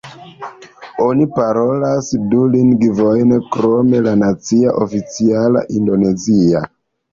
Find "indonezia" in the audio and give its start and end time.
5.83-6.67